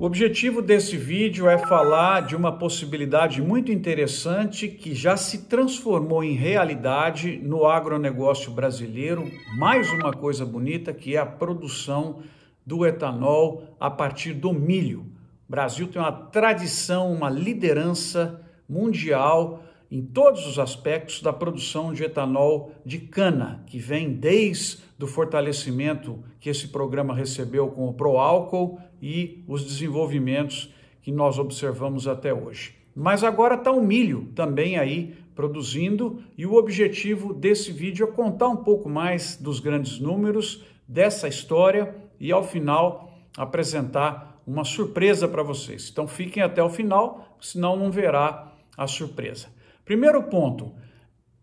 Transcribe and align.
O 0.00 0.04
objetivo 0.04 0.62
desse 0.62 0.96
vídeo 0.96 1.48
é 1.48 1.58
falar 1.58 2.20
de 2.20 2.36
uma 2.36 2.56
possibilidade 2.56 3.42
muito 3.42 3.72
interessante 3.72 4.68
que 4.68 4.94
já 4.94 5.16
se 5.16 5.48
transformou 5.48 6.22
em 6.22 6.34
realidade 6.34 7.40
no 7.42 7.66
agronegócio 7.66 8.52
brasileiro. 8.52 9.28
Mais 9.56 9.90
uma 9.90 10.12
coisa 10.12 10.46
bonita 10.46 10.92
que 10.92 11.16
é 11.16 11.18
a 11.18 11.26
produção 11.26 12.20
do 12.64 12.86
etanol 12.86 13.74
a 13.80 13.90
partir 13.90 14.34
do 14.34 14.52
milho. 14.52 15.00
O 15.48 15.50
Brasil 15.50 15.88
tem 15.88 16.00
uma 16.00 16.12
tradição, 16.12 17.12
uma 17.12 17.28
liderança 17.28 18.40
mundial 18.68 19.64
em 19.90 20.02
todos 20.02 20.46
os 20.46 20.58
aspectos 20.58 21.22
da 21.22 21.32
produção 21.32 21.92
de 21.92 22.04
etanol 22.04 22.72
de 22.84 22.98
cana, 22.98 23.64
que 23.66 23.78
vem 23.78 24.12
desde 24.12 24.82
o 25.00 25.06
fortalecimento 25.06 26.22
que 26.40 26.50
esse 26.50 26.68
programa 26.68 27.14
recebeu 27.14 27.68
com 27.68 27.88
o 27.88 27.94
Proálcool 27.94 28.78
e 29.00 29.42
os 29.46 29.64
desenvolvimentos 29.64 30.72
que 31.00 31.10
nós 31.10 31.38
observamos 31.38 32.06
até 32.06 32.34
hoje. 32.34 32.74
Mas 32.94 33.22
agora 33.22 33.54
está 33.54 33.70
o 33.70 33.80
milho 33.80 34.28
também 34.34 34.76
aí 34.76 35.14
produzindo 35.34 36.20
e 36.36 36.44
o 36.44 36.54
objetivo 36.54 37.32
desse 37.32 37.70
vídeo 37.70 38.08
é 38.08 38.10
contar 38.10 38.48
um 38.48 38.56
pouco 38.56 38.88
mais 38.88 39.36
dos 39.36 39.60
grandes 39.60 40.00
números 40.00 40.64
dessa 40.86 41.28
história 41.28 41.94
e 42.18 42.32
ao 42.32 42.42
final 42.42 43.16
apresentar 43.36 44.42
uma 44.44 44.64
surpresa 44.64 45.28
para 45.28 45.42
vocês. 45.42 45.88
Então 45.92 46.08
fiquem 46.08 46.42
até 46.42 46.62
o 46.62 46.68
final, 46.68 47.36
senão 47.40 47.76
não 47.76 47.90
verá 47.90 48.52
a 48.76 48.86
surpresa. 48.86 49.46
Primeiro 49.88 50.22
ponto, 50.24 50.74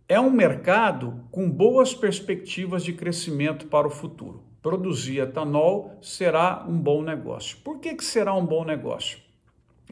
é 0.08 0.20
um 0.20 0.30
mercado 0.30 1.22
com 1.32 1.50
boas 1.50 1.96
perspectivas 1.96 2.84
de 2.84 2.94
crescimento 2.94 3.66
para 3.66 3.88
o 3.88 3.90
futuro. 3.90 4.44
Produzir 4.62 5.18
etanol 5.18 5.98
será 6.00 6.64
um 6.70 6.78
bom 6.78 7.02
negócio. 7.02 7.58
Por 7.64 7.80
que, 7.80 7.96
que 7.96 8.06
será 8.06 8.36
um 8.36 8.46
bom 8.46 8.64
negócio? 8.64 9.18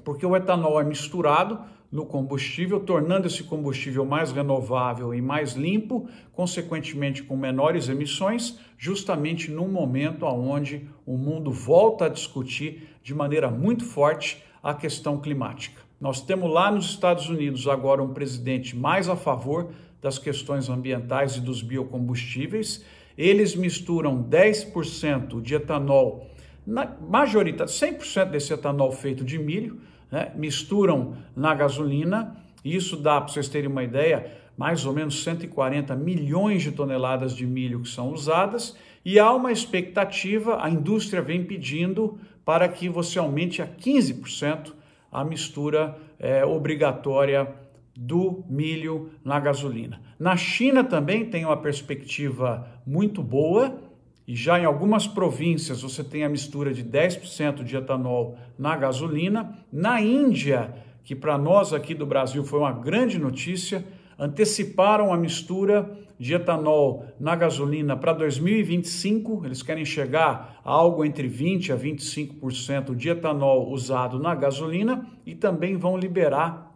Porque 0.06 0.23
o 0.23 0.36
etanol 0.36 0.80
é 0.80 0.84
misturado 0.84 1.62
no 1.92 2.06
combustível, 2.06 2.80
tornando 2.80 3.26
esse 3.26 3.44
combustível 3.44 4.06
mais 4.06 4.32
renovável 4.32 5.16
e 5.16 5.20
mais 5.20 5.54
limpo, 5.54 6.08
consequentemente 6.32 7.23
com 7.23 7.36
menores 7.36 7.90
emissões, 7.90 8.60
justamente 8.78 9.50
num 9.50 9.67
momento 9.67 10.28
onde 10.28 10.88
o 11.08 11.17
mundo 11.17 11.52
volta 11.52 12.06
a 12.06 12.10
discutir 12.10 12.88
de 13.02 13.16
maneira 13.16 13.50
muito 13.50 13.84
forte 13.84 14.44
a 14.62 14.76
questão 14.76 15.20
climática. 15.20 15.83
Nós 16.04 16.20
temos 16.20 16.52
lá 16.52 16.70
nos 16.70 16.88
Estados 16.88 17.30
Unidos 17.30 17.66
agora 17.66 18.04
um 18.04 18.14
presidente 18.14 18.76
mais 18.76 19.08
a 19.08 19.16
favor 19.16 19.72
das 20.02 20.20
questões 20.20 20.68
ambientais 20.68 21.38
e 21.38 21.40
dos 21.40 21.62
biocombustíveis. 21.62 22.84
Eles 23.18 23.56
misturam 23.56 24.22
10% 24.22 25.42
de 25.42 25.56
etanol, 25.56 26.30
na 26.68 26.94
majorita, 27.10 27.64
100% 27.64 28.32
desse 28.32 28.52
etanol 28.52 28.92
feito 28.92 29.23
de 29.23 29.40
milho, 29.40 29.80
né, 30.12 30.34
misturam 30.36 31.16
na 31.34 31.56
gasolina. 31.56 32.36
Isso 32.66 32.98
dá, 32.98 33.22
para 33.22 33.32
vocês 33.32 33.48
terem 33.48 33.70
uma 33.70 33.86
ideia, 33.86 34.30
mais 34.58 34.86
ou 34.86 34.92
menos 34.92 35.23
140 35.23 35.95
milhões 35.95 36.64
de 36.64 36.73
toneladas 36.73 37.34
de 37.34 37.48
milho 37.48 37.80
que 37.80 37.88
são 37.88 38.12
usadas. 38.12 38.76
E 39.06 39.17
há 39.20 39.32
uma 39.32 39.54
expectativa, 39.54 40.62
a 40.62 40.70
indústria 40.70 41.22
vem 41.22 41.45
pedindo 41.45 42.20
para 42.44 42.67
que 42.67 42.90
você 42.90 43.17
aumente 43.17 43.62
a 43.62 43.66
15% 43.66 44.83
a 45.14 45.23
mistura 45.23 45.95
é, 46.19 46.44
obrigatória 46.44 47.47
do 47.95 48.44
milho 48.50 49.11
na 49.23 49.39
gasolina. 49.39 50.02
Na 50.17 50.36
China 50.36 50.83
também 50.83 51.25
tem 51.25 51.45
uma 51.45 51.58
perspectiva 51.58 52.67
muito 52.86 53.22
boa 53.22 53.80
e 54.28 54.36
já 54.36 54.59
em 54.59 54.66
algumas 54.66 55.05
províncias 55.05 55.81
você 55.81 56.03
tem 56.03 56.23
a 56.23 56.30
mistura 56.30 56.73
de 56.73 56.83
10% 56.83 57.64
de 57.64 57.75
etanol 57.75 58.38
na 58.58 58.75
gasolina. 58.75 59.59
Na 59.72 60.02
Índia, 60.02 60.73
que 61.03 61.16
para 61.16 61.38
nós 61.38 61.73
aqui 61.73 61.94
do 61.94 62.05
Brasil 62.05 62.44
foi 62.44 62.59
uma 62.59 62.72
grande 62.72 63.20
notícia, 63.20 63.86
anteciparam 64.17 65.14
a 65.14 65.17
mistura 65.17 65.92
de 66.20 66.34
etanol 66.34 67.06
na 67.20 67.36
gasolina 67.36 67.96
para 67.98 68.14
2025. 68.14 69.46
Eles 69.46 69.62
querem 69.62 69.86
chegar 69.86 70.60
a 70.64 70.72
algo 70.72 71.04
entre 71.04 71.28
20 71.28 71.72
a 71.72 71.78
25% 71.78 72.96
de 72.96 73.10
etanol 73.10 73.72
usado 73.72 74.20
na 74.20 74.34
gasolina 74.36 75.08
e 75.26 75.36
também 75.36 75.76
vão 75.76 75.98
liberar 75.98 76.74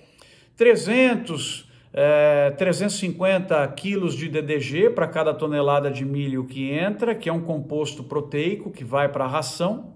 300, 0.58 1.70
é, 1.94 2.50
350 2.52 3.68
quilos 3.70 4.16
de 4.16 4.30
DDG 4.30 4.90
para 4.90 5.08
cada 5.08 5.34
tonelada 5.34 5.92
de 5.92 6.06
milho 6.06 6.46
que 6.46 6.72
entra, 6.72 7.14
que 7.14 7.30
é 7.30 7.34
um 7.34 7.42
composto 7.42 8.04
proteico 8.04 8.72
que 8.72 8.84
vai 8.84 9.10
para 9.10 9.26
a 9.26 9.30
ração. 9.30 9.94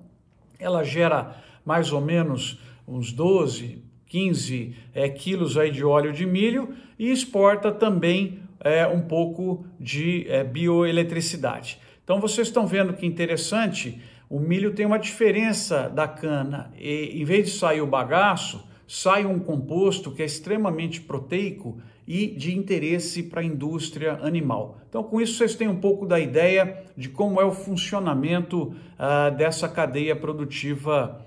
Ela 0.60 0.84
gera 0.84 1.38
mais 1.66 1.94
ou 1.94 2.02
menos 2.02 2.60
uns 2.88 3.12
12, 3.12 3.89
15 4.10 4.76
é, 4.94 5.08
quilos 5.08 5.56
aí 5.56 5.72
de 5.72 5.86
óleo 5.86 6.12
de 6.12 6.26
milho 6.26 6.74
e 6.98 7.12
exporta 7.12 7.72
também 7.72 8.40
é, 8.60 8.86
um 8.88 9.02
pouco 9.02 9.66
de 9.80 10.26
é, 10.28 10.44
bioeletricidade. 10.44 11.80
Então 12.04 12.20
vocês 12.20 12.48
estão 12.48 12.66
vendo 12.66 12.94
que 12.94 13.06
interessante, 13.06 14.02
o 14.28 14.40
milho 14.40 14.74
tem 14.74 14.86
uma 14.86 14.98
diferença 14.98 15.88
da 15.88 16.08
cana. 16.08 16.74
E, 16.78 17.22
em 17.22 17.24
vez 17.24 17.46
de 17.46 17.58
sair 17.58 17.82
o 17.82 17.88
bagaço, 17.88 18.68
sai 18.88 19.26
um 19.26 19.40
composto 19.40 20.12
que 20.12 20.24
é 20.24 20.26
extremamente 20.26 21.00
proteico 21.00 21.80
e 22.08 22.26
de 22.26 22.58
interesse 22.58 23.22
para 23.22 23.42
a 23.42 23.44
indústria 23.44 24.14
animal. 24.24 24.80
Então, 24.90 25.04
com 25.04 25.22
isso, 25.22 25.38
vocês 25.38 25.54
têm 25.54 25.68
um 25.68 25.76
pouco 25.76 26.08
da 26.08 26.20
ideia 26.20 26.84
de 26.98 27.10
como 27.10 27.40
é 27.40 27.46
o 27.46 27.52
funcionamento 27.52 28.74
ah, 28.98 29.30
dessa 29.30 29.70
cadeia 29.70 30.16
produtiva 30.16 31.24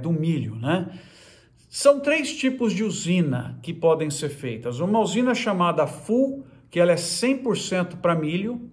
do 0.00 0.12
milho, 0.12 0.54
né? 0.54 0.86
São 1.72 2.00
três 2.00 2.36
tipos 2.36 2.72
de 2.72 2.82
usina 2.82 3.56
que 3.62 3.72
podem 3.72 4.10
ser 4.10 4.28
feitas. 4.28 4.80
Uma 4.80 4.98
usina 4.98 5.36
chamada 5.36 5.86
full, 5.86 6.44
que 6.68 6.80
ela 6.80 6.90
é 6.90 6.96
100% 6.96 7.98
para 8.02 8.16
milho, 8.16 8.68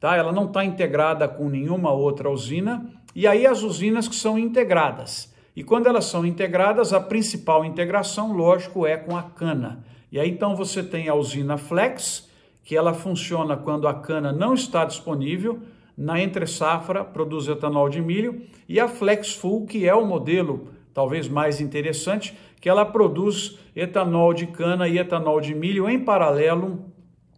tá? 0.00 0.16
Ela 0.16 0.32
não 0.32 0.46
está 0.46 0.64
integrada 0.64 1.28
com 1.28 1.46
nenhuma 1.50 1.92
outra 1.92 2.30
usina. 2.30 2.90
E 3.14 3.26
aí 3.26 3.46
as 3.46 3.62
usinas 3.62 4.08
que 4.08 4.14
são 4.14 4.38
integradas. 4.38 5.30
E 5.54 5.62
quando 5.62 5.88
elas 5.88 6.06
são 6.06 6.24
integradas, 6.24 6.94
a 6.94 7.00
principal 7.00 7.66
integração, 7.66 8.32
lógico, 8.32 8.86
é 8.86 8.96
com 8.96 9.14
a 9.14 9.24
cana. 9.24 9.84
E 10.10 10.18
aí 10.18 10.30
então 10.30 10.56
você 10.56 10.82
tem 10.82 11.06
a 11.06 11.14
usina 11.14 11.58
flex, 11.58 12.30
que 12.64 12.74
ela 12.74 12.94
funciona 12.94 13.58
quando 13.58 13.86
a 13.86 13.92
cana 13.92 14.32
não 14.32 14.54
está 14.54 14.86
disponível, 14.86 15.60
na 15.94 16.18
entre 16.18 16.46
safra 16.46 17.04
produz 17.04 17.46
etanol 17.46 17.90
de 17.90 18.00
milho, 18.00 18.40
e 18.66 18.80
a 18.80 18.88
flex 18.88 19.34
full, 19.34 19.66
que 19.66 19.86
é 19.86 19.94
o 19.94 20.06
modelo 20.06 20.77
talvez 20.98 21.28
mais 21.28 21.60
interessante, 21.60 22.36
que 22.60 22.68
ela 22.68 22.84
produz 22.84 23.56
etanol 23.76 24.34
de 24.34 24.48
cana 24.48 24.88
e 24.88 24.98
etanol 24.98 25.40
de 25.40 25.54
milho 25.54 25.88
em 25.88 26.00
paralelo 26.00 26.92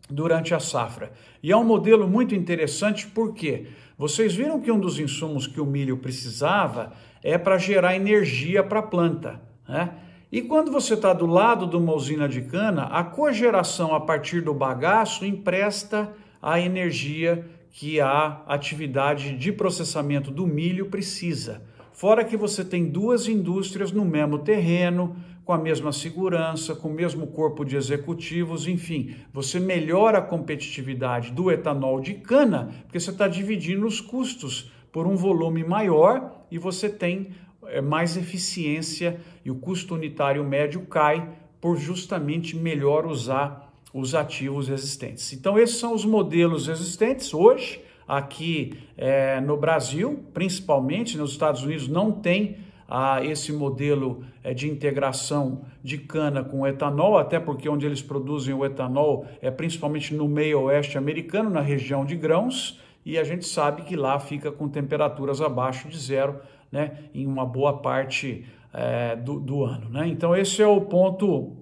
durante 0.09 0.55
a 0.55 0.59
safra. 0.59 1.13
E 1.43 1.53
é 1.53 1.57
um 1.59 1.63
modelo 1.63 2.09
muito 2.09 2.35
interessante 2.35 3.07
porque 3.07 3.67
vocês 3.99 4.35
viram 4.35 4.63
que 4.63 4.73
um 4.73 4.81
dos 4.81 4.99
insumos 4.99 5.47
que 5.47 5.61
o 5.61 5.67
milho 5.67 5.99
precisava 5.99 6.95
é 7.23 7.37
para 7.37 7.59
gerar 7.59 7.95
energia 7.95 8.63
para 8.63 8.79
a 8.79 8.83
planta. 8.83 9.39
Né? 9.69 9.91
E 10.33 10.41
quando 10.41 10.73
você 10.73 10.95
está 10.95 11.13
do 11.13 11.27
lado 11.27 11.67
de 11.67 11.77
uma 11.77 11.93
usina 11.93 12.27
de 12.27 12.41
cana, 12.41 12.85
a 12.85 13.05
cogeração 13.05 13.95
a 13.95 14.01
partir 14.01 14.41
do 14.41 14.55
bagaço 14.55 15.27
empresta 15.27 16.11
a 16.41 16.59
energia 16.59 17.45
que 17.73 18.01
a 18.01 18.41
atividade 18.47 19.37
de 19.37 19.53
processamento 19.53 20.31
do 20.31 20.47
milho 20.47 20.87
precisa. 20.87 21.69
Fora 22.01 22.25
que 22.25 22.35
você 22.35 22.65
tem 22.65 22.87
duas 22.87 23.29
indústrias 23.29 23.93
no 23.93 24.07
mesmo 24.07 24.39
terreno, 24.39 25.15
com 25.45 25.53
a 25.53 25.59
mesma 25.59 25.93
segurança, 25.93 26.75
com 26.75 26.89
o 26.89 26.95
mesmo 26.95 27.27
corpo 27.27 27.63
de 27.63 27.77
executivos, 27.77 28.67
enfim, 28.67 29.17
você 29.31 29.61
melhora 29.61 30.17
a 30.17 30.23
competitividade 30.23 31.31
do 31.31 31.51
etanol 31.51 32.01
de 32.01 32.15
cana, 32.15 32.71
porque 32.85 32.99
você 32.99 33.11
está 33.11 33.29
dividindo 33.29 33.87
os 33.87 34.01
custos 34.01 34.73
por 34.91 35.07
um 35.07 35.15
volume 35.15 35.63
maior 35.63 36.47
e 36.51 36.57
você 36.57 36.89
tem 36.89 37.33
é, 37.67 37.83
mais 37.83 38.17
eficiência 38.17 39.21
e 39.45 39.51
o 39.51 39.57
custo 39.57 39.95
unitário 39.95 40.43
médio 40.43 40.81
cai 40.87 41.29
por 41.61 41.77
justamente 41.77 42.57
melhor 42.57 43.05
usar 43.05 43.75
os 43.93 44.15
ativos 44.15 44.71
existentes. 44.71 45.35
Então, 45.35 45.59
esses 45.59 45.77
são 45.77 45.93
os 45.93 46.07
modelos 46.07 46.67
existentes 46.67 47.35
hoje 47.35 47.90
aqui 48.07 48.73
é, 48.97 49.41
no 49.41 49.57
Brasil, 49.57 50.25
principalmente 50.35 51.17
nos 51.17 51.33
Estados 51.33 51.63
Unidos, 51.63 51.89
não 51.89 52.13
tem 52.13 52.57
ah, 52.89 53.25
esse 53.25 53.53
modelo 53.53 54.25
é, 54.43 54.53
de 54.53 54.69
integração 54.69 55.63
de 55.83 55.97
cana 55.97 56.43
com 56.43 56.67
etanol, 56.67 57.17
até 57.17 57.39
porque 57.39 57.69
onde 57.69 57.87
eles 57.87 58.03
produzem 58.03 58.53
o 58.53 58.65
etanol 58.65 59.27
é 59.41 59.51
principalmente 59.51 60.13
no 60.13 60.29
meio 60.29 60.63
oeste 60.63 60.99
americano, 60.99 61.49
na 61.49 61.61
região 61.61 62.05
de 62.05 62.17
grãos, 62.17 62.81
e 63.05 63.17
a 63.17 63.25
gente 63.25 63.47
sabe 63.47 63.83
que 63.83 63.97
lá 63.97 64.19
fica 64.19 64.51
com 64.51 64.69
temperaturas 64.69 65.41
abaixo 65.41 65.89
de 65.89 65.97
zero 65.97 66.41
né, 66.71 66.99
em 67.15 67.27
uma 67.27 67.47
boa 67.47 67.79
parte 67.79 68.45
é, 68.73 69.17
do, 69.17 69.39
do 69.39 69.65
ano. 69.65 69.89
Né? 69.89 70.09
Então, 70.09 70.37
esse 70.37 70.61
é 70.61 70.67
o 70.67 70.81
ponto 70.81 71.57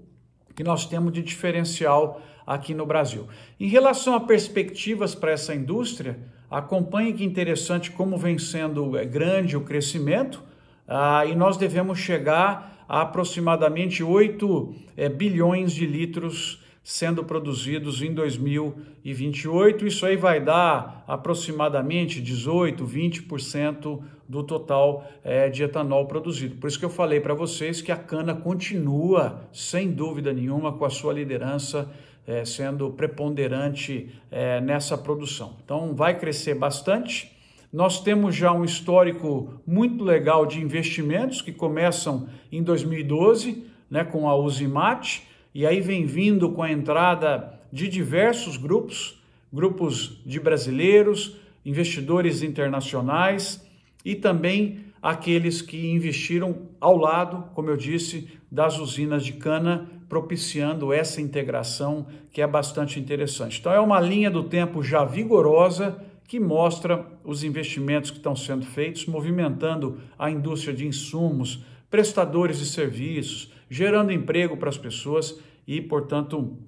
que 0.56 0.64
nós 0.64 0.86
temos 0.86 1.12
de 1.12 1.22
diferencial 1.22 2.20
aqui 2.54 2.74
no 2.74 2.86
Brasil. 2.86 3.26
Em 3.60 3.68
relação 3.68 4.14
a 4.14 4.20
perspectivas 4.20 5.14
para 5.14 5.32
essa 5.32 5.54
indústria, 5.54 6.18
Acompanhe 6.50 7.12
que 7.12 7.24
interessante 7.24 7.90
como 7.90 8.16
vem 8.16 8.38
sendo 8.38 8.96
é, 8.96 9.04
grande 9.04 9.56
o 9.56 9.60
crescimento 9.60 10.42
ah, 10.86 11.26
e 11.26 11.34
nós 11.34 11.58
devemos 11.58 11.98
chegar 11.98 12.84
a 12.88 13.02
aproximadamente 13.02 14.02
8 14.02 14.74
é, 14.96 15.08
bilhões 15.10 15.72
de 15.72 15.86
litros 15.86 16.64
sendo 16.82 17.22
produzidos 17.22 18.00
em 18.00 18.14
2028. 18.14 19.86
Isso 19.86 20.06
aí 20.06 20.16
vai 20.16 20.40
dar 20.40 21.04
aproximadamente 21.06 22.18
18, 22.18 22.82
20% 22.82 24.00
do 24.26 24.42
total 24.42 25.06
é, 25.22 25.50
de 25.50 25.62
etanol 25.62 26.06
produzido. 26.06 26.56
Por 26.56 26.66
isso 26.66 26.78
que 26.78 26.84
eu 26.86 26.90
falei 26.90 27.20
para 27.20 27.34
vocês 27.34 27.82
que 27.82 27.92
a 27.92 27.96
cana 27.96 28.34
continua, 28.34 29.46
sem 29.52 29.90
dúvida 29.90 30.32
nenhuma, 30.32 30.72
com 30.72 30.86
a 30.86 30.90
sua 30.90 31.12
liderança 31.12 31.90
é, 32.28 32.44
sendo 32.44 32.90
preponderante 32.90 34.10
é, 34.30 34.60
nessa 34.60 34.98
produção. 34.98 35.56
Então, 35.64 35.94
vai 35.94 36.18
crescer 36.18 36.54
bastante. 36.54 37.32
Nós 37.72 38.02
temos 38.02 38.36
já 38.36 38.52
um 38.52 38.66
histórico 38.66 39.54
muito 39.66 40.04
legal 40.04 40.44
de 40.44 40.60
investimentos 40.60 41.40
que 41.40 41.52
começam 41.52 42.28
em 42.52 42.62
2012, 42.62 43.64
né, 43.90 44.04
com 44.04 44.28
a 44.28 44.36
Uzimat, 44.36 45.22
e 45.54 45.66
aí 45.66 45.80
vem 45.80 46.04
vindo 46.04 46.50
com 46.50 46.62
a 46.62 46.70
entrada 46.70 47.58
de 47.72 47.88
diversos 47.88 48.58
grupos, 48.58 49.22
grupos 49.50 50.20
de 50.26 50.38
brasileiros, 50.38 51.34
investidores 51.64 52.42
internacionais 52.42 53.66
e 54.04 54.14
também 54.14 54.84
aqueles 55.02 55.62
que 55.62 55.90
investiram 55.90 56.68
ao 56.80 56.96
lado, 56.96 57.50
como 57.54 57.70
eu 57.70 57.76
disse, 57.76 58.28
das 58.50 58.78
usinas 58.78 59.24
de 59.24 59.34
cana 59.34 59.90
propiciando 60.08 60.92
essa 60.92 61.20
integração 61.20 62.06
que 62.30 62.40
é 62.40 62.46
bastante 62.46 62.98
interessante. 62.98 63.60
Então, 63.60 63.72
é 63.72 63.80
uma 63.80 64.00
linha 64.00 64.30
do 64.30 64.44
tempo 64.44 64.82
já 64.82 65.04
vigorosa 65.04 66.02
que 66.26 66.40
mostra 66.40 67.06
os 67.24 67.42
investimentos 67.44 68.10
que 68.10 68.18
estão 68.18 68.36
sendo 68.36 68.64
feitos, 68.64 69.06
movimentando 69.06 69.98
a 70.18 70.30
indústria 70.30 70.74
de 70.74 70.86
insumos, 70.86 71.64
prestadores 71.90 72.58
de 72.58 72.66
serviços, 72.66 73.52
gerando 73.70 74.12
emprego 74.12 74.56
para 74.56 74.68
as 74.68 74.78
pessoas 74.78 75.38
e, 75.66 75.80
portanto, 75.80 76.58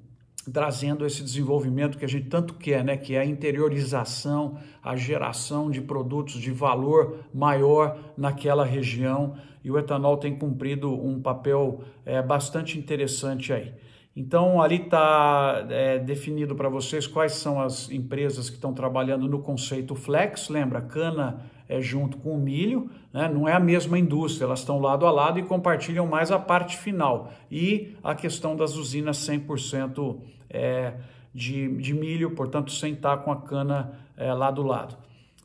trazendo 0.52 1.06
esse 1.06 1.23
desenvolvimento 1.23 1.99
que 1.99 2.05
a 2.05 2.08
gente 2.08 2.29
tanto 2.29 2.55
quer, 2.55 2.85
né? 2.85 2.97
que 2.97 3.14
é 3.14 3.20
a 3.20 3.25
interiorização, 3.25 4.58
a 4.82 4.97
geração 4.97 5.70
de 5.70 5.81
produtos 5.81 6.35
de 6.35 6.50
valor 6.50 7.20
maior 7.32 7.99
naquela 8.17 8.64
região 8.64 9.37
e 9.62 9.70
o 9.70 9.79
etanol 9.79 10.17
tem 10.17 10.37
cumprido 10.37 10.93
um 10.93 11.20
papel 11.20 11.82
é, 12.05 12.23
bastante 12.23 12.79
interessante 12.79 13.52
aí. 13.52 13.73
Então, 14.17 14.61
ali 14.61 14.76
está 14.76 15.67
é, 15.70 15.99
definido 15.99 16.55
para 16.55 16.69
vocês 16.69 17.06
quais 17.06 17.32
são 17.32 17.61
as 17.61 17.91
empresas 17.91 18.50
que 18.50 18.56
estão 18.56 18.75
trabalhando 18.75 19.29
no 19.29 19.38
conceito 19.38 19.94
flex. 19.94 20.49
Lembra, 20.49 20.81
cana 20.81 21.43
é 21.69 21.81
junto 21.81 22.17
com 22.17 22.32
o 22.35 22.38
milho, 22.38 22.91
né? 23.12 23.29
não 23.32 23.49
é 23.49 23.52
a 23.52 23.61
mesma 23.61 23.97
indústria, 23.97 24.44
elas 24.44 24.58
estão 24.58 24.81
lado 24.81 25.06
a 25.06 25.11
lado 25.12 25.38
e 25.38 25.44
compartilham 25.44 26.06
mais 26.06 26.32
a 26.32 26.38
parte 26.38 26.76
final. 26.76 27.32
E 27.49 27.94
a 28.02 28.14
questão 28.14 28.57
das 28.57 28.75
usinas 28.75 29.19
100% 29.19 30.19
é, 30.50 30.95
de, 31.33 31.69
de 31.76 31.95
milho, 31.95 32.33
portanto, 32.33 32.73
sem 32.73 32.92
estar 32.92 33.19
com 33.19 33.30
a 33.30 33.40
cana 33.40 33.92
é, 34.16 34.33
lado 34.33 34.62
a 34.62 34.66
lado. 34.66 34.97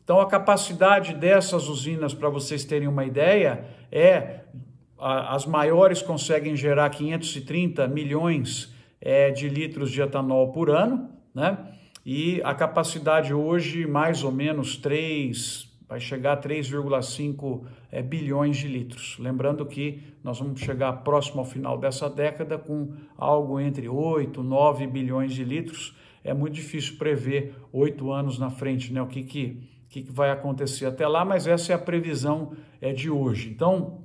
Então, 0.04 0.20
a 0.20 0.28
capacidade 0.28 1.14
dessas 1.14 1.68
usinas, 1.68 2.14
para 2.14 2.30
vocês 2.30 2.64
terem 2.66 2.88
uma 2.88 3.06
ideia, 3.06 3.66
é 3.92 4.42
as 4.98 5.46
maiores 5.46 6.02
conseguem 6.02 6.56
gerar 6.56 6.90
530 6.90 7.88
milhões 7.88 8.74
é, 9.02 9.30
de 9.30 9.50
litros 9.50 9.92
de 9.92 10.02
etanol 10.02 10.52
por 10.52 10.70
ano, 10.70 11.10
né? 11.34 11.58
E 12.06 12.40
a 12.44 12.54
capacidade 12.54 13.34
hoje, 13.34 13.86
mais 13.88 14.24
ou 14.24 14.32
menos 14.32 14.78
3, 14.78 15.75
vai 15.88 16.00
chegar 16.00 16.34
a 16.34 16.42
3,5 16.42 17.64
é, 17.92 18.02
bilhões 18.02 18.58
de 18.58 18.68
litros. 18.68 19.18
Lembrando 19.20 19.66
que 19.66 20.02
nós 20.24 20.40
vamos 20.40 20.60
chegar 20.60 20.92
próximo 21.04 21.40
ao 21.40 21.46
final 21.46 21.78
dessa 21.78 22.10
década 22.10 22.58
com 22.58 22.94
algo 23.18 23.60
entre 23.60 23.88
8, 23.88 24.42
9 24.42 24.88
bilhões 24.88 25.34
de 25.34 25.44
litros. 25.44 25.96
É 26.24 26.34
muito 26.34 26.54
difícil 26.56 26.98
prever 26.98 27.54
oito 27.72 28.12
anos 28.12 28.40
na 28.40 28.50
frente, 28.50 28.92
né? 28.92 29.02
O 29.02 29.08
que, 29.08 29.24
que, 29.24 29.62
que 29.90 30.12
vai 30.12 30.32
acontecer 30.32 30.88
até 30.88 31.08
lá, 31.08 31.24
mas 31.24 31.46
essa 31.46 31.72
é 31.72 31.76
a 31.76 31.80
previsão 31.80 32.54
é, 32.82 32.92
de 32.92 33.10
hoje. 33.10 33.50
Então, 33.50 34.02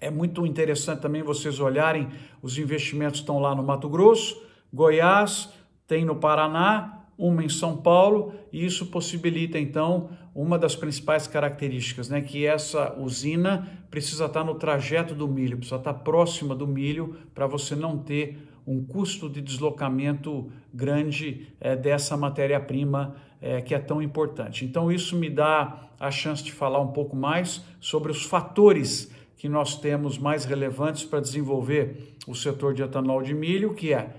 é 0.00 0.10
muito 0.10 0.44
interessante 0.44 1.00
também 1.00 1.22
vocês 1.22 1.60
olharem, 1.60 2.08
os 2.42 2.58
investimentos 2.58 3.20
estão 3.20 3.38
lá 3.38 3.54
no 3.54 3.62
Mato 3.62 3.88
Grosso, 3.88 4.42
Goiás, 4.72 5.52
tem 5.86 6.04
no 6.04 6.16
Paraná, 6.16 6.99
uma 7.20 7.44
em 7.44 7.48
São 7.48 7.76
Paulo, 7.76 8.32
e 8.50 8.64
isso 8.64 8.86
possibilita 8.86 9.58
então 9.58 10.08
uma 10.34 10.58
das 10.58 10.74
principais 10.74 11.26
características, 11.26 12.08
né, 12.08 12.20
que 12.22 12.46
essa 12.46 12.96
usina 12.98 13.68
precisa 13.90 14.24
estar 14.24 14.42
no 14.42 14.54
trajeto 14.54 15.14
do 15.14 15.28
milho, 15.28 15.58
precisa 15.58 15.76
estar 15.76 15.92
próxima 15.94 16.54
do 16.54 16.66
milho 16.66 17.16
para 17.34 17.46
você 17.46 17.76
não 17.76 17.98
ter 17.98 18.38
um 18.66 18.84
custo 18.84 19.28
de 19.28 19.40
deslocamento 19.40 20.50
grande 20.72 21.48
é, 21.60 21.76
dessa 21.76 22.16
matéria-prima 22.16 23.16
é, 23.40 23.60
que 23.60 23.74
é 23.74 23.78
tão 23.78 24.00
importante. 24.00 24.64
Então 24.64 24.90
isso 24.90 25.16
me 25.16 25.28
dá 25.28 25.90
a 25.98 26.10
chance 26.10 26.42
de 26.42 26.52
falar 26.52 26.80
um 26.80 26.92
pouco 26.92 27.16
mais 27.16 27.62
sobre 27.80 28.10
os 28.10 28.24
fatores 28.24 29.10
que 29.36 29.48
nós 29.48 29.76
temos 29.76 30.18
mais 30.18 30.44
relevantes 30.44 31.04
para 31.04 31.20
desenvolver 31.20 32.14
o 32.26 32.34
setor 32.34 32.74
de 32.74 32.82
etanol 32.82 33.22
de 33.22 33.34
milho, 33.34 33.74
que 33.74 33.92
é 33.92 34.14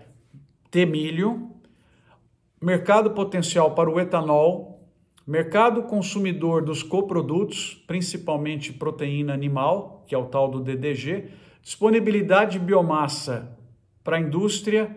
ter 0.69 0.85
milho, 0.85 1.50
mercado 2.61 3.11
potencial 3.11 3.71
para 3.73 3.89
o 3.89 3.99
etanol, 3.99 4.87
mercado 5.25 5.83
consumidor 5.83 6.63
dos 6.63 6.83
coprodutos, 6.83 7.83
principalmente 7.87 8.71
proteína 8.71 9.33
animal, 9.33 10.03
que 10.05 10.13
é 10.13 10.17
o 10.17 10.25
tal 10.25 10.49
do 10.49 10.59
DDG, 10.59 11.29
disponibilidade 11.61 12.59
de 12.59 12.65
biomassa 12.65 13.57
para 14.03 14.17
a 14.17 14.19
indústria, 14.19 14.95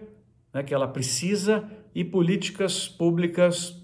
né, 0.52 0.62
que 0.62 0.74
ela 0.74 0.88
precisa, 0.88 1.68
e 1.94 2.04
políticas 2.04 2.88
públicas 2.88 3.80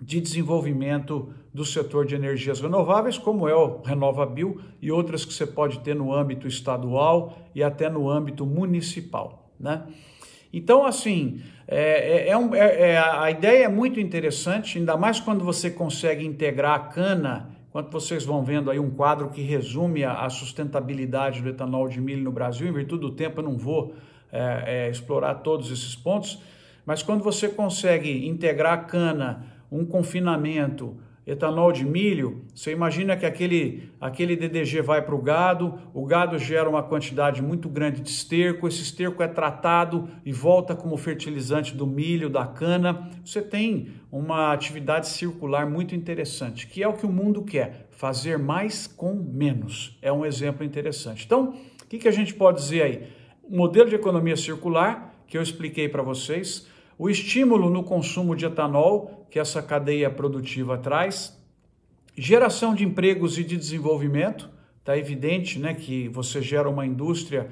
de 0.00 0.20
desenvolvimento 0.20 1.32
do 1.52 1.64
setor 1.64 2.06
de 2.06 2.14
energias 2.14 2.60
renováveis, 2.60 3.18
como 3.18 3.48
é 3.48 3.54
o 3.54 3.80
RenovaBio 3.82 4.60
e 4.80 4.92
outras 4.92 5.24
que 5.24 5.32
você 5.32 5.46
pode 5.46 5.80
ter 5.80 5.94
no 5.94 6.12
âmbito 6.12 6.46
estadual 6.46 7.36
e 7.54 7.64
até 7.64 7.88
no 7.88 8.08
âmbito 8.08 8.46
municipal. 8.46 9.50
Né? 9.58 9.84
Então, 10.52 10.86
assim, 10.86 11.40
é, 11.66 12.28
é, 12.28 12.28
é 12.30 12.36
um, 12.36 12.54
é, 12.54 12.92
é 12.92 12.98
a 12.98 13.30
ideia 13.30 13.64
é 13.64 13.68
muito 13.68 14.00
interessante, 14.00 14.78
ainda 14.78 14.96
mais 14.96 15.20
quando 15.20 15.44
você 15.44 15.70
consegue 15.70 16.24
integrar 16.24 16.74
a 16.74 16.78
cana, 16.78 17.50
quando 17.70 17.90
vocês 17.90 18.24
vão 18.24 18.42
vendo 18.42 18.70
aí 18.70 18.78
um 18.78 18.90
quadro 18.90 19.28
que 19.28 19.42
resume 19.42 20.04
a, 20.04 20.24
a 20.24 20.30
sustentabilidade 20.30 21.42
do 21.42 21.48
etanol 21.50 21.88
de 21.88 22.00
milho 22.00 22.22
no 22.22 22.32
Brasil, 22.32 22.66
em 22.66 22.72
virtude 22.72 23.02
do 23.02 23.12
tempo 23.12 23.40
eu 23.40 23.44
não 23.44 23.58
vou 23.58 23.94
é, 24.32 24.88
explorar 24.90 25.36
todos 25.36 25.70
esses 25.70 25.94
pontos, 25.94 26.42
mas 26.86 27.02
quando 27.02 27.22
você 27.22 27.48
consegue 27.48 28.26
integrar 28.26 28.72
a 28.72 28.78
cana, 28.78 29.44
um 29.70 29.84
confinamento, 29.84 30.96
etanol 31.28 31.70
de 31.70 31.84
milho, 31.84 32.42
você 32.54 32.72
imagina 32.72 33.14
que 33.14 33.26
aquele, 33.26 33.90
aquele 34.00 34.34
DDG 34.34 34.80
vai 34.80 35.02
para 35.02 35.14
o 35.14 35.20
gado, 35.20 35.78
o 35.92 36.06
gado 36.06 36.38
gera 36.38 36.68
uma 36.70 36.82
quantidade 36.82 37.42
muito 37.42 37.68
grande 37.68 38.00
de 38.00 38.08
esterco, 38.08 38.66
esse 38.66 38.80
esterco 38.80 39.22
é 39.22 39.28
tratado 39.28 40.08
e 40.24 40.32
volta 40.32 40.74
como 40.74 40.96
fertilizante 40.96 41.74
do 41.74 41.86
milho, 41.86 42.30
da 42.30 42.46
cana. 42.46 43.10
Você 43.22 43.42
tem 43.42 43.88
uma 44.10 44.54
atividade 44.54 45.06
circular 45.06 45.68
muito 45.68 45.94
interessante, 45.94 46.66
que 46.66 46.82
é 46.82 46.88
o 46.88 46.94
que 46.94 47.04
o 47.04 47.12
mundo 47.12 47.42
quer, 47.42 47.88
fazer 47.90 48.38
mais 48.38 48.86
com 48.86 49.12
menos. 49.12 49.98
É 50.00 50.10
um 50.10 50.24
exemplo 50.24 50.64
interessante. 50.64 51.26
Então, 51.26 51.54
o 51.82 51.86
que, 51.86 51.98
que 51.98 52.08
a 52.08 52.12
gente 52.12 52.32
pode 52.32 52.58
dizer 52.58 52.82
aí? 52.82 53.02
O 53.42 53.54
modelo 53.54 53.90
de 53.90 53.96
economia 53.96 54.36
circular, 54.36 55.14
que 55.26 55.36
eu 55.36 55.42
expliquei 55.42 55.90
para 55.90 56.02
vocês, 56.02 56.66
o 56.98 57.08
estímulo 57.08 57.70
no 57.70 57.84
consumo 57.84 58.34
de 58.34 58.44
etanol 58.44 59.26
que 59.30 59.38
essa 59.38 59.62
cadeia 59.62 60.10
produtiva 60.10 60.76
traz, 60.76 61.38
geração 62.16 62.74
de 62.74 62.84
empregos 62.84 63.38
e 63.38 63.44
de 63.44 63.56
desenvolvimento, 63.56 64.50
está 64.80 64.98
evidente 64.98 65.58
né, 65.58 65.74
que 65.74 66.08
você 66.08 66.42
gera 66.42 66.68
uma 66.68 66.84
indústria, 66.84 67.48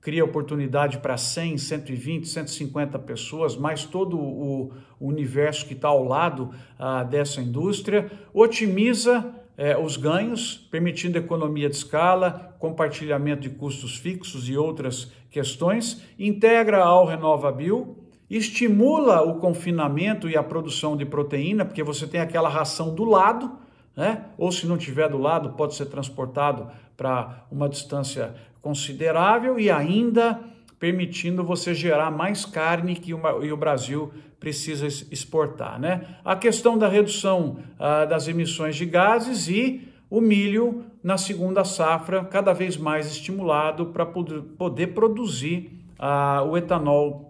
cria 0.00 0.24
oportunidade 0.24 0.98
para 0.98 1.16
100, 1.16 1.56
120, 1.56 2.28
150 2.28 2.98
pessoas, 2.98 3.56
mais 3.56 3.84
todo 3.84 4.18
o 4.18 4.72
universo 5.00 5.66
que 5.66 5.74
está 5.74 5.88
ao 5.88 6.04
lado 6.04 6.50
ah, 6.78 7.02
dessa 7.02 7.40
indústria, 7.40 8.10
otimiza 8.34 9.34
eh, 9.56 9.76
os 9.76 9.96
ganhos, 9.96 10.56
permitindo 10.70 11.18
economia 11.18 11.68
de 11.68 11.76
escala, 11.76 12.54
compartilhamento 12.58 13.42
de 13.42 13.50
custos 13.50 13.96
fixos 13.96 14.48
e 14.48 14.56
outras 14.56 15.12
questões, 15.30 16.02
integra 16.18 16.82
ao 16.82 17.06
RenovaBio, 17.06 17.96
estimula 18.30 19.22
o 19.22 19.40
confinamento 19.40 20.28
e 20.28 20.36
a 20.36 20.42
produção 20.42 20.96
de 20.96 21.04
proteína, 21.04 21.64
porque 21.64 21.82
você 21.82 22.06
tem 22.06 22.20
aquela 22.20 22.48
ração 22.48 22.94
do 22.94 23.04
lado, 23.04 23.50
né? 23.96 24.26
ou 24.38 24.52
se 24.52 24.66
não 24.66 24.78
tiver 24.78 25.08
do 25.08 25.18
lado, 25.18 25.50
pode 25.50 25.74
ser 25.74 25.86
transportado 25.86 26.68
para 26.96 27.44
uma 27.50 27.68
distância 27.68 28.34
considerável 28.62 29.58
e 29.58 29.68
ainda 29.68 30.38
permitindo 30.78 31.44
você 31.44 31.74
gerar 31.74 32.10
mais 32.10 32.44
carne 32.44 32.94
que 32.94 33.12
uma, 33.12 33.32
e 33.44 33.52
o 33.52 33.56
Brasil 33.56 34.12
precisa 34.38 34.86
exportar. 34.86 35.78
Né? 35.78 36.16
A 36.24 36.36
questão 36.36 36.78
da 36.78 36.88
redução 36.88 37.58
ah, 37.78 38.04
das 38.04 38.28
emissões 38.28 38.76
de 38.76 38.86
gases 38.86 39.48
e 39.48 39.88
o 40.08 40.20
milho 40.20 40.84
na 41.02 41.18
segunda 41.18 41.64
safra, 41.64 42.24
cada 42.24 42.52
vez 42.52 42.76
mais 42.76 43.10
estimulado 43.10 43.86
para 43.86 44.06
poder 44.06 44.88
produzir 44.88 45.84
ah, 45.98 46.42
o 46.44 46.56
etanol 46.56 47.29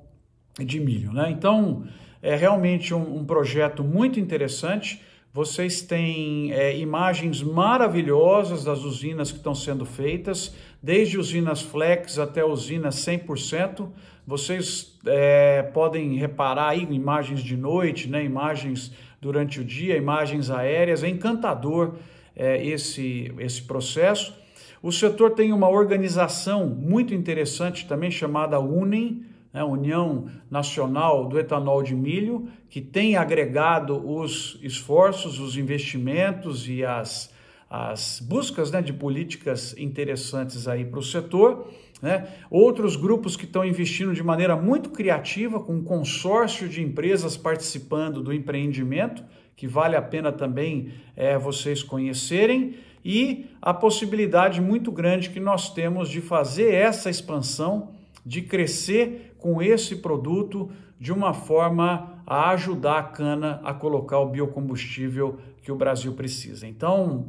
de 0.64 0.80
milho. 0.80 1.12
Né? 1.12 1.30
Então, 1.30 1.84
é 2.22 2.34
realmente 2.36 2.92
um, 2.94 3.18
um 3.18 3.24
projeto 3.24 3.82
muito 3.82 4.20
interessante. 4.20 5.00
Vocês 5.32 5.80
têm 5.80 6.52
é, 6.52 6.76
imagens 6.76 7.42
maravilhosas 7.42 8.64
das 8.64 8.82
usinas 8.82 9.30
que 9.30 9.38
estão 9.38 9.54
sendo 9.54 9.86
feitas, 9.86 10.54
desde 10.82 11.18
usinas 11.18 11.62
flex 11.62 12.18
até 12.18 12.44
usinas 12.44 12.96
100%. 12.96 13.88
Vocês 14.26 14.98
é, 15.06 15.62
podem 15.62 16.16
reparar 16.16 16.70
aí 16.70 16.82
imagens 16.90 17.42
de 17.42 17.56
noite, 17.56 18.08
né, 18.08 18.24
imagens 18.24 18.92
durante 19.20 19.60
o 19.60 19.64
dia, 19.64 19.96
imagens 19.96 20.50
aéreas. 20.50 21.04
É 21.04 21.08
encantador 21.08 21.94
é, 22.34 22.64
esse, 22.66 23.32
esse 23.38 23.62
processo. 23.62 24.34
O 24.82 24.90
setor 24.90 25.32
tem 25.32 25.52
uma 25.52 25.68
organização 25.68 26.66
muito 26.66 27.14
interessante 27.14 27.86
também 27.86 28.10
chamada 28.10 28.58
UNEM, 28.58 29.24
né, 29.52 29.64
União 29.64 30.26
Nacional 30.50 31.28
do 31.28 31.38
Etanol 31.38 31.82
de 31.82 31.94
Milho, 31.94 32.48
que 32.68 32.80
tem 32.80 33.16
agregado 33.16 33.96
os 34.08 34.58
esforços, 34.62 35.38
os 35.40 35.56
investimentos 35.56 36.68
e 36.68 36.84
as, 36.84 37.32
as 37.68 38.20
buscas 38.20 38.70
né, 38.70 38.80
de 38.80 38.92
políticas 38.92 39.76
interessantes 39.76 40.68
aí 40.68 40.84
para 40.84 41.00
o 41.00 41.02
setor. 41.02 41.68
Né? 42.00 42.28
Outros 42.50 42.96
grupos 42.96 43.36
que 43.36 43.44
estão 43.44 43.64
investindo 43.64 44.14
de 44.14 44.22
maneira 44.22 44.56
muito 44.56 44.90
criativa, 44.90 45.60
com 45.60 45.74
um 45.74 45.84
consórcio 45.84 46.68
de 46.68 46.82
empresas 46.82 47.36
participando 47.36 48.22
do 48.22 48.32
empreendimento, 48.32 49.22
que 49.56 49.66
vale 49.66 49.94
a 49.94 50.00
pena 50.00 50.32
também 50.32 50.92
é, 51.14 51.36
vocês 51.36 51.82
conhecerem, 51.82 52.76
e 53.04 53.46
a 53.60 53.72
possibilidade 53.72 54.60
muito 54.60 54.92
grande 54.92 55.30
que 55.30 55.40
nós 55.40 55.72
temos 55.72 56.08
de 56.08 56.20
fazer 56.20 56.72
essa 56.74 57.10
expansão, 57.10 57.90
de 58.24 58.42
crescer 58.42 59.34
com 59.38 59.62
esse 59.62 59.96
produto 59.96 60.70
de 60.98 61.12
uma 61.12 61.32
forma 61.32 62.22
a 62.26 62.50
ajudar 62.50 62.98
a 62.98 63.02
cana 63.02 63.60
a 63.64 63.72
colocar 63.72 64.18
o 64.18 64.28
biocombustível 64.28 65.38
que 65.62 65.72
o 65.72 65.76
Brasil 65.76 66.12
precisa. 66.12 66.66
Então, 66.66 67.26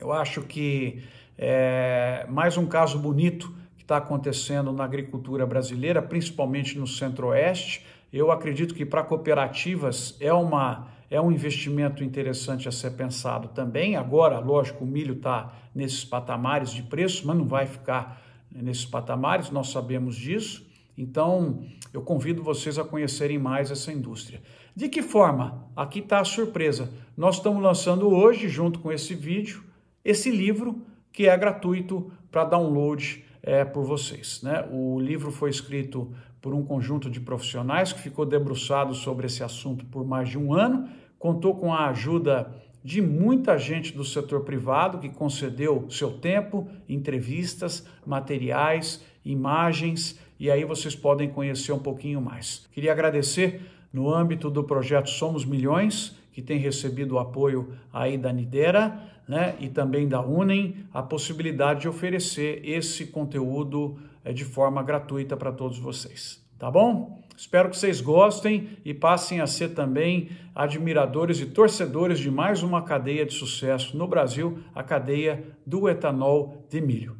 eu 0.00 0.12
acho 0.12 0.42
que 0.42 1.02
é 1.38 2.26
mais 2.28 2.56
um 2.56 2.66
caso 2.66 2.98
bonito 2.98 3.54
que 3.76 3.82
está 3.82 3.98
acontecendo 3.98 4.72
na 4.72 4.84
agricultura 4.84 5.46
brasileira, 5.46 6.02
principalmente 6.02 6.78
no 6.78 6.86
Centro-Oeste. 6.86 7.86
Eu 8.12 8.30
acredito 8.30 8.74
que 8.74 8.84
para 8.84 9.02
cooperativas 9.02 10.16
é 10.20 10.32
uma 10.32 10.88
é 11.08 11.20
um 11.20 11.30
investimento 11.30 12.02
interessante 12.02 12.68
a 12.68 12.72
ser 12.72 12.90
pensado 12.92 13.48
também. 13.48 13.94
Agora, 13.94 14.40
lógico, 14.40 14.84
o 14.84 14.86
milho 14.86 15.14
está 15.14 15.52
nesses 15.72 16.04
patamares 16.04 16.70
de 16.70 16.82
preço, 16.82 17.26
mas 17.26 17.36
não 17.36 17.44
vai 17.44 17.64
ficar 17.66 18.20
nesses 18.50 18.84
patamares, 18.84 19.50
nós 19.50 19.70
sabemos 19.70 20.16
disso. 20.16 20.66
Então, 20.96 21.62
eu 21.92 22.00
convido 22.02 22.42
vocês 22.42 22.78
a 22.78 22.84
conhecerem 22.84 23.38
mais 23.38 23.70
essa 23.70 23.92
indústria. 23.92 24.42
De 24.74 24.88
que 24.88 25.02
forma? 25.02 25.68
Aqui 25.76 25.98
está 25.98 26.20
a 26.20 26.24
surpresa. 26.24 26.90
Nós 27.16 27.36
estamos 27.36 27.62
lançando 27.62 28.08
hoje, 28.08 28.48
junto 28.48 28.78
com 28.80 28.90
esse 28.90 29.14
vídeo, 29.14 29.62
esse 30.04 30.30
livro 30.30 30.82
que 31.12 31.28
é 31.28 31.36
gratuito 31.36 32.10
para 32.30 32.44
download 32.44 33.24
é, 33.42 33.64
por 33.64 33.84
vocês. 33.84 34.42
Né? 34.42 34.66
O 34.70 34.98
livro 35.00 35.30
foi 35.30 35.50
escrito 35.50 36.12
por 36.40 36.54
um 36.54 36.64
conjunto 36.64 37.10
de 37.10 37.20
profissionais 37.20 37.92
que 37.92 38.00
ficou 38.00 38.26
debruçado 38.26 38.94
sobre 38.94 39.26
esse 39.26 39.42
assunto 39.42 39.84
por 39.86 40.06
mais 40.06 40.28
de 40.28 40.38
um 40.38 40.52
ano, 40.52 40.88
contou 41.18 41.56
com 41.56 41.72
a 41.72 41.88
ajuda 41.88 42.54
de 42.86 43.02
muita 43.02 43.58
gente 43.58 43.92
do 43.92 44.04
setor 44.04 44.42
privado 44.42 45.00
que 45.00 45.08
concedeu 45.08 45.90
seu 45.90 46.12
tempo, 46.12 46.68
entrevistas, 46.88 47.84
materiais, 48.06 49.04
imagens 49.24 50.20
e 50.38 50.48
aí 50.48 50.64
vocês 50.64 50.94
podem 50.94 51.28
conhecer 51.28 51.72
um 51.72 51.80
pouquinho 51.80 52.20
mais. 52.20 52.64
Queria 52.70 52.92
agradecer 52.92 53.60
no 53.92 54.08
âmbito 54.08 54.48
do 54.48 54.62
projeto 54.62 55.10
Somos 55.10 55.44
Milhões, 55.44 56.16
que 56.30 56.40
tem 56.40 56.60
recebido 56.60 57.16
o 57.16 57.18
apoio 57.18 57.72
aí 57.92 58.16
da 58.16 58.32
Nidera, 58.32 59.02
né, 59.26 59.56
e 59.58 59.68
também 59.68 60.06
da 60.06 60.20
Unem, 60.20 60.86
a 60.94 61.02
possibilidade 61.02 61.80
de 61.80 61.88
oferecer 61.88 62.60
esse 62.62 63.06
conteúdo 63.06 63.98
é, 64.24 64.32
de 64.32 64.44
forma 64.44 64.80
gratuita 64.84 65.36
para 65.36 65.50
todos 65.50 65.80
vocês. 65.80 66.40
Tá 66.56 66.70
bom? 66.70 67.25
Espero 67.36 67.68
que 67.68 67.76
vocês 67.76 68.00
gostem 68.00 68.70
e 68.84 68.94
passem 68.94 69.40
a 69.40 69.46
ser 69.46 69.74
também 69.74 70.30
admiradores 70.54 71.38
e 71.40 71.46
torcedores 71.46 72.18
de 72.18 72.30
mais 72.30 72.62
uma 72.62 72.82
cadeia 72.82 73.26
de 73.26 73.34
sucesso 73.34 73.96
no 73.96 74.08
Brasil, 74.08 74.58
a 74.74 74.82
cadeia 74.82 75.44
do 75.66 75.88
etanol 75.88 76.64
de 76.70 76.80
milho. 76.80 77.16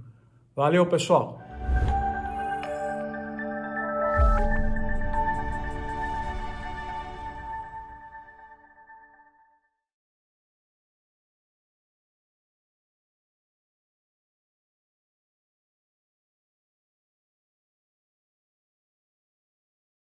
Valeu, 0.54 0.86
pessoal! 0.86 1.45